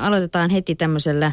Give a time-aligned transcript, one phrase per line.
[0.00, 1.32] aloitetaan heti tämmöisellä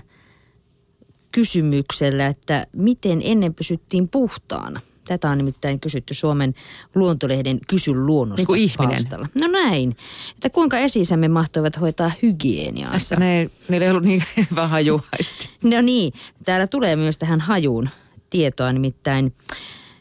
[1.31, 4.81] kysymyksellä, että miten ennen pysyttiin puhtaana?
[5.07, 6.53] Tätä on nimittäin kysytty Suomen
[6.95, 8.89] luontolehden Kysy luonnosta Niin kuin ihminen.
[8.95, 9.27] palstalla.
[9.35, 9.95] No näin.
[10.35, 13.15] Että kuinka esisämme mahtoivat hoitaa hygieniaansa?
[13.15, 15.49] Ne, niillä ei ollut niin hyvä hajuhaisti.
[15.63, 16.13] No niin,
[16.45, 17.89] täällä tulee myös tähän hajuun
[18.29, 19.33] tietoa, nimittäin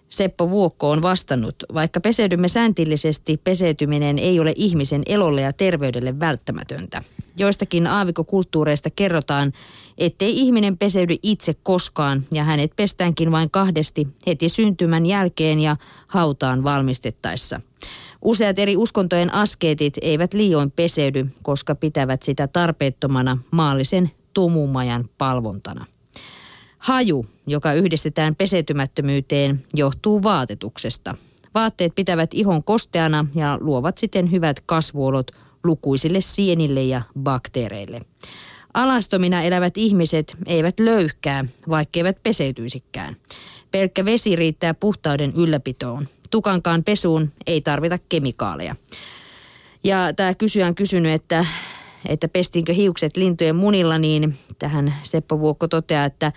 [0.08, 7.02] Seppo Vuokko on vastannut, vaikka peseydymme sääntillisesti, peseytyminen ei ole ihmisen elolle ja terveydelle välttämätöntä.
[7.38, 9.52] Joistakin aavikokulttuureista kerrotaan,
[9.98, 16.64] ettei ihminen peseydy itse koskaan ja hänet pestäänkin vain kahdesti heti syntymän jälkeen ja hautaan
[16.64, 17.60] valmistettaessa.
[18.22, 25.86] Useat eri uskontojen askeetit eivät liioin peseydy, koska pitävät sitä tarpeettomana maallisen tomumajan palvontana.
[26.78, 31.14] Haju, joka yhdistetään peseytymättömyyteen, johtuu vaatetuksesta.
[31.54, 35.30] Vaatteet pitävät ihon kosteana ja luovat siten hyvät kasvuolot
[35.66, 38.00] lukuisille sienille ja bakteereille.
[38.74, 43.16] Alastomina elävät ihmiset eivät löyhkää, vaikkeivät peseytyisikään.
[43.70, 46.08] Pelkkä vesi riittää puhtauden ylläpitoon.
[46.30, 48.76] Tukankaan pesuun ei tarvita kemikaaleja.
[49.84, 51.46] Ja tämä kysyjä on kysynyt, että,
[52.08, 56.32] että pestiinkö hiukset lintujen munilla, niin tähän Seppo Vuokko toteaa, että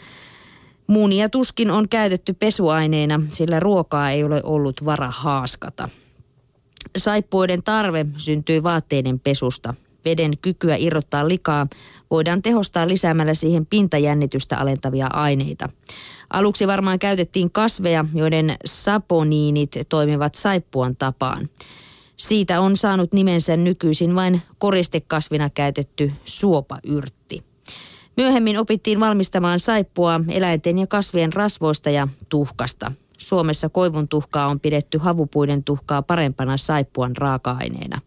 [0.88, 5.89] munia tuskin on käytetty pesuaineena, sillä ruokaa ei ole ollut vara haaskata.
[6.97, 9.73] Saippuiden tarve syntyy vaatteiden pesusta.
[10.05, 11.67] Veden kykyä irrottaa likaa
[12.11, 15.69] voidaan tehostaa lisäämällä siihen pintajännitystä alentavia aineita.
[16.33, 21.49] Aluksi varmaan käytettiin kasveja, joiden saponiinit toimivat saippuan tapaan.
[22.17, 27.43] Siitä on saanut nimensä nykyisin vain koristekasvina käytetty suopayrtti.
[28.17, 32.91] Myöhemmin opittiin valmistamaan saippua eläinten ja kasvien rasvoista ja tuhkasta.
[33.19, 38.01] Suomessa koivun tuhkaa on pidetty havupuiden tuhkaa parempana saippuan raaka-aineena.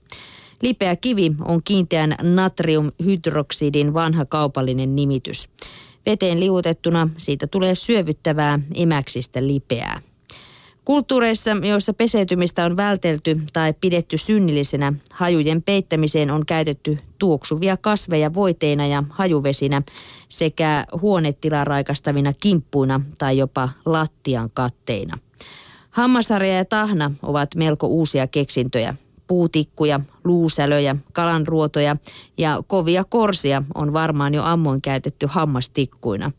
[0.63, 5.49] Lipeä kivi on kiinteän natriumhydroksidin vanha kaupallinen nimitys.
[6.07, 10.01] Veteen liutettuna siitä tulee syövyttävää emäksistä lipeää.
[10.85, 18.87] Kulttuureissa, joissa peseytymistä on vältelty tai pidetty synnillisenä, hajujen peittämiseen on käytetty tuoksuvia kasveja voiteina
[18.87, 19.83] ja hajuvesinä
[20.29, 25.19] sekä huonetilaa raikastavina kimppuina tai jopa lattian katteina.
[25.91, 28.95] Hammasharja ja tahna ovat melko uusia keksintöjä.
[29.27, 31.97] Puutikkuja, luusälöjä, kalanruotoja
[32.39, 36.33] ja kovia korsia on varmaan jo ammoin käytetty hammastikkuina.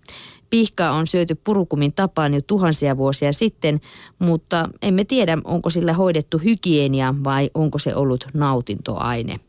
[0.54, 3.82] Pihkaa on syöty purukumin tapaan jo tuhansia vuosia sitten,
[4.20, 9.40] mutta emme tiedä, onko sillä hoidettu hygienia vai onko se ollut nautintoaine.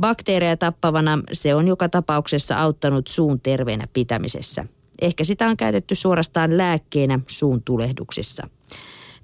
[0.00, 4.64] Bakteereja tappavana se on joka tapauksessa auttanut suun terveenä pitämisessä.
[5.02, 8.48] Ehkä sitä on käytetty suorastaan lääkkeenä suun tulehduksissa.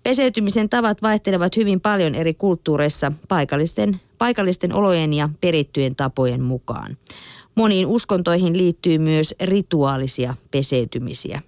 [0.02, 6.96] Peseytymisen tavat vaihtelevat hyvin paljon eri kulttuureissa paikallisten, paikallisten olojen ja perittyjen tapojen mukaan.
[7.54, 11.42] Moniin uskontoihin liittyy myös rituaalisia peseytymisiä.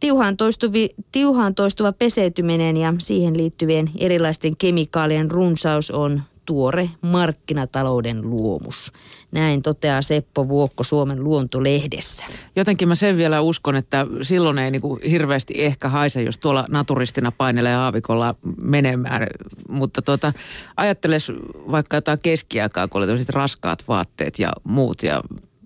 [0.00, 8.92] Tiuhaan, toistuvi, tiuhaan toistuva peseytyminen ja siihen liittyvien erilaisten kemikaalien runsaus on tuore markkinatalouden luomus.
[9.32, 12.24] Näin toteaa Seppo Vuokko Suomen luontolehdessä.
[12.56, 17.32] Jotenkin mä sen vielä uskon, että silloin ei niinku hirveästi ehkä haise, jos tuolla naturistina
[17.32, 19.26] painelee aavikolla menemään.
[19.68, 20.32] Mutta tuota,
[20.76, 21.32] ajatteles
[21.70, 25.22] vaikka jotain keskiaikaa, kun oli raskaat vaatteet ja muut ja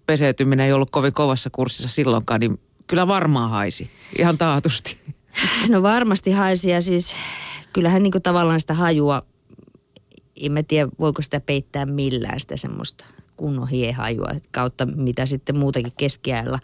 [0.06, 3.90] peseytyminen ei ollut kovin kovassa kurssissa silloinkaan, niin kyllä varmaan haisi.
[4.18, 4.96] Ihan taatusti.
[5.68, 7.14] No varmasti haisi ja siis
[7.72, 9.22] kyllähän niin tavallaan sitä hajua,
[10.36, 13.04] en mä tiedä voiko sitä peittää millään sitä semmoista
[13.36, 16.58] kunnon hiehajua kautta mitä sitten muutakin keskiajalla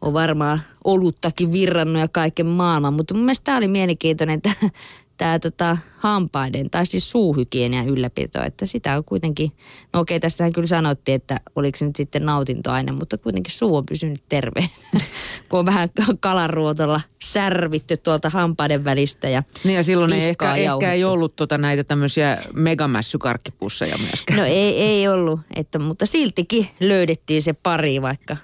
[0.00, 2.94] on varmaan oluttakin virrannut ja kaiken maailman.
[2.94, 4.70] Mutta mun mielestä tämä oli mielenkiintoinen tämä,
[5.18, 9.52] tämä tota, hampaiden tai siis suuhygienian ylläpito, että sitä on kuitenkin,
[9.92, 13.86] no okei tässähän kyllä sanottiin, että oliko se nyt sitten nautintoaine, mutta kuitenkin suu on
[13.86, 14.68] pysynyt terveen,
[15.48, 15.88] kun on vähän
[16.20, 21.58] kalaruotolla särvitty tuolta hampaiden välistä ja Niin ja silloin ei ehkä, ehkä ei ollut tota
[21.58, 24.38] näitä tämmöisiä megamässykarkkipusseja myöskään.
[24.38, 28.36] No ei, ei ollut, että, mutta siltikin löydettiin se pari, vaikka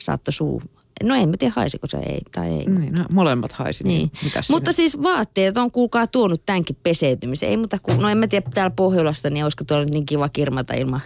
[0.00, 0.62] saattoi suu.
[1.02, 2.66] No en mä tiedä haisiko se ei tai ei.
[2.66, 4.32] Niin, no, molemmat haisi, niin, Niin.
[4.50, 7.48] Mutta siis vaatteet on kuulkaa tuonut tämänkin peseytymisen.
[7.48, 10.74] Ei muuta kuin, no en mä tiedä täällä Pohjolassa, niin olisiko tuolla niin kiva kirmata
[10.74, 11.00] ilman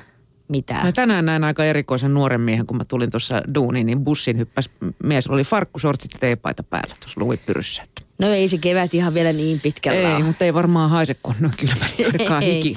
[0.48, 0.86] mitään.
[0.86, 4.70] No, tänään näin aika erikoisen nuoren miehen, kun mä tulin tuossa duuniin, niin bussin hyppäs
[5.04, 7.82] mies, oli farkkusortsit ja teepaita päällä tuossa luvipyryssä.
[7.82, 10.24] Että No ei se kevät ihan vielä niin pitkällä Ei, ole.
[10.24, 12.76] mutta ei varmaan haise, kun on kylmä hiki.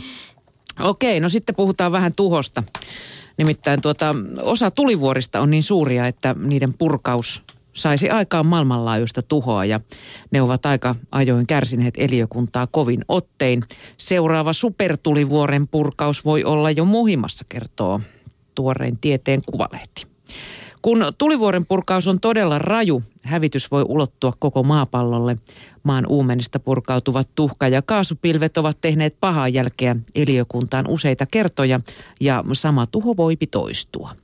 [0.80, 2.64] Okei, no sitten puhutaan vähän tuhosta.
[3.38, 7.44] Nimittäin tuota, osa tulivuorista on niin suuria, että niiden purkaus
[7.74, 9.80] saisi aikaan maailmanlaajuista tuhoa ja
[10.32, 13.64] ne ovat aika ajoin kärsineet eliökuntaa kovin ottein.
[13.98, 18.02] Seuraava supertulivuoren purkaus voi olla jo muhimassa, kertoo
[18.56, 20.08] tuorein tieteen kuvalehti.
[20.84, 25.38] Kun tulivuoren purkaus on todella raju, hävitys voi ulottua koko maapallolle.
[25.84, 31.80] Maan uumenista purkautuvat tuhka- ja kaasupilvet ovat tehneet pahaa jälkeä eliökuntaan useita kertoja
[32.22, 34.16] ja sama tuho voipi toistua.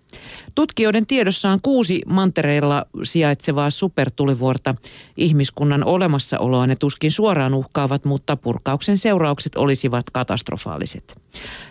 [0.56, 4.76] Tutkijoiden tiedossa on kuusi mantereilla sijaitsevaa supertulivuorta.
[5.18, 11.22] Ihmiskunnan olemassaoloa ne tuskin suoraan uhkaavat, mutta purkauksen seuraukset olisivat katastrofaaliset.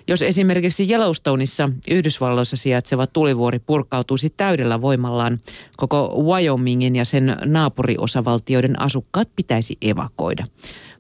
[0.09, 5.41] Jos esimerkiksi Yellowstoneissa Yhdysvalloissa sijaitseva tulivuori purkautuisi täydellä voimallaan,
[5.77, 10.47] koko Wyomingin ja sen naapuriosavaltioiden asukkaat pitäisi evakoida.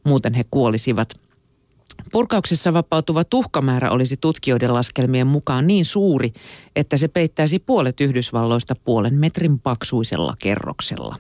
[0.05, 1.09] Muuten he kuolisivat–
[2.13, 6.33] Purkauksessa vapautuva tuhkamäärä olisi tutkijoiden laskelmien mukaan niin suuri,
[6.77, 11.17] että se peittäisi puolet Yhdysvalloista puolen metrin paksuisella kerroksella.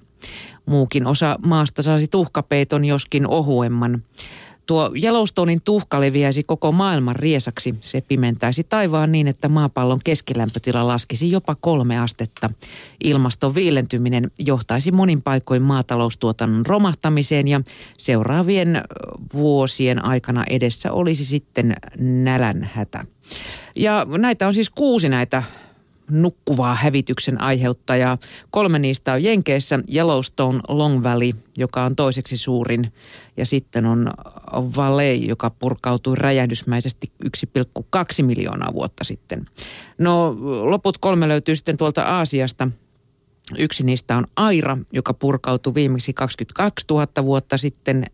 [0.67, 4.02] Muukin osa maasta saisi tuhkapeiton joskin ohuemman.
[4.69, 7.75] Tuo Yellowstonein tuhka leviäisi koko maailman riesaksi.
[7.81, 12.50] Se pimentäisi taivaan niin, että maapallon keskilämpötila laskisi jopa kolme astetta.
[13.05, 17.61] Ilmaston viilentyminen johtaisi monin paikoin maataloustuotannon romahtamiseen ja
[17.99, 18.82] seuraavien
[19.35, 23.05] vuosien aikana edessä olisi sitten nälänhätä.
[23.76, 25.43] Ja näitä on siis kuusi näitä
[26.11, 28.19] nukkuvaa hävityksen aiheuttajaa.
[28.51, 32.93] Kolme niistä on Jenkeissä, Yellowstone Long Valley, joka on toiseksi suurin,
[33.37, 34.11] ja sitten on
[34.77, 39.47] Valley, joka purkautui räjähdysmäisesti 1,2 miljoonaa vuotta sitten.
[39.99, 42.69] No loput kolme löytyy sitten tuolta Aasiasta.
[43.59, 48.05] Yksi niistä on Aira, joka purkautui viimeksi 22 000 vuotta sitten.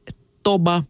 [0.43, 0.83] Toba,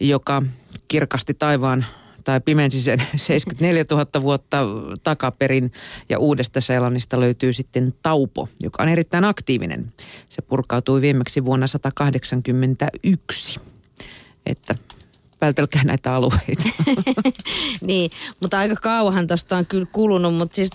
[0.00, 0.42] joka
[0.88, 1.86] kirkasti taivaan
[2.24, 4.58] tai pimensi sen 74 000 vuotta
[5.02, 5.72] takaperin
[6.08, 9.92] ja uudesta Seelannista löytyy sitten Taupo, joka on erittäin aktiivinen.
[10.28, 13.60] Se purkautui viimeksi vuonna 181.
[14.46, 14.74] Että
[15.40, 16.68] vältelkää näitä alueita.
[17.86, 20.70] niin, mutta aika kauan tuosta on kyllä kulunut, mutta siis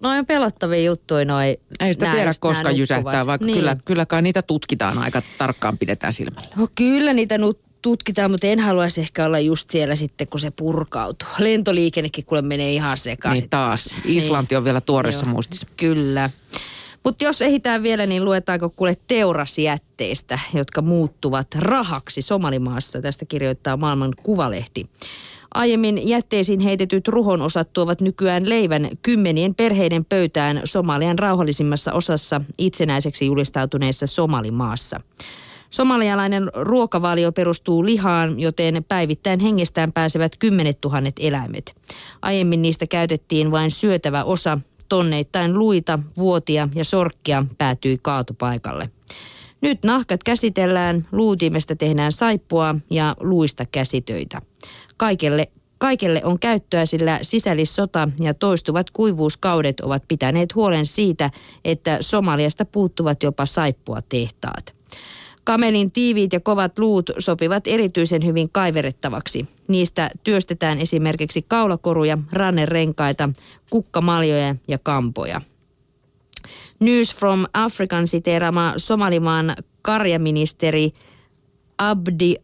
[0.00, 1.56] Noin on pelottavia juttuja noin.
[1.80, 3.58] Ei sitä tiedä, koska jysähtää, vaikka niin.
[3.58, 6.48] kyllä, kyllä kai niitä tutkitaan aika tarkkaan, pidetään silmällä.
[6.56, 10.50] No, kyllä niitä nut, tutkitaan, mutta en haluaisi ehkä olla just siellä sitten, kun se
[10.50, 11.28] purkautuu.
[11.38, 13.40] Lentoliikennekin kuule menee ihan sekaisin.
[13.40, 13.96] Niin taas.
[14.04, 14.58] Islanti niin.
[14.58, 15.66] on vielä tuoreessa Joo, muistissa.
[15.76, 16.30] Kyllä.
[17.04, 23.00] Mutta jos ehitään vielä, niin luetaanko kuule teurasjätteistä, jotka muuttuvat rahaksi Somalimaassa.
[23.00, 24.86] Tästä kirjoittaa maailman kuvalehti.
[25.54, 33.26] Aiemmin jätteisiin heitetyt ruhon osat tuovat nykyään leivän kymmenien perheiden pöytään Somalian rauhallisimmassa osassa itsenäiseksi
[33.26, 35.00] julistautuneessa Somalimaassa.
[35.70, 41.76] Somalialainen ruokavalio perustuu lihaan, joten päivittäin hengestään pääsevät kymmenet tuhannet eläimet.
[42.22, 44.58] Aiemmin niistä käytettiin vain syötävä osa,
[44.88, 48.90] tonneittain luita, vuotia ja sorkkia päätyi kaatopaikalle.
[49.60, 54.40] Nyt nahkat käsitellään, luutimestä tehdään saippua ja luista käsitöitä.
[54.96, 61.30] Kaikelle, kaikelle on käyttöä, sillä sisällissota ja toistuvat kuivuuskaudet ovat pitäneet huolen siitä,
[61.64, 64.74] että Somaliasta puuttuvat jopa saippua tehtaat.
[65.50, 69.48] Kamelin tiiviit ja kovat luut sopivat erityisen hyvin kaiverettavaksi.
[69.68, 73.28] Niistä työstetään esimerkiksi kaulakoruja, rannerenkaita,
[73.70, 75.40] kukkamaljoja ja kampoja.
[76.80, 80.92] News from African siteerama Somalimaan karjaministeri
[81.78, 82.34] Abdi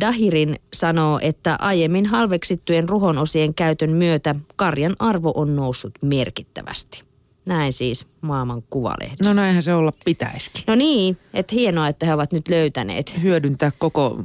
[0.00, 7.04] Dahirin sanoo, että aiemmin halveksittujen ruhonosien käytön myötä karjan arvo on noussut merkittävästi.
[7.46, 9.24] Näin siis maailman kuvalehdessä.
[9.24, 10.64] No näinhän se olla pitäisikin.
[10.66, 13.22] No niin, että hienoa, että he ovat nyt löytäneet.
[13.22, 14.20] Hyödyntää koko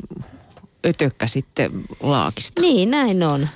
[0.86, 2.62] ötökkä sitten laakista.
[2.62, 3.48] Niin, näin on.